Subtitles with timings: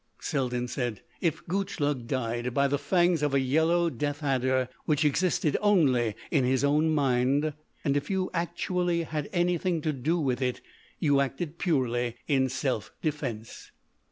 [0.19, 5.55] Selden said: "If Gutchlug died by the fangs of a yellow death adder which existed
[5.61, 7.53] only in his own mind,
[7.85, 10.59] and if you actually had anything to do with it
[10.97, 13.69] you acted purely in self defence."